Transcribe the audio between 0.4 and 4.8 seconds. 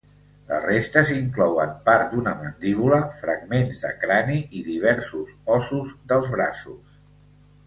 Les restes inclouen part d'una mandíbula, fragments de crani i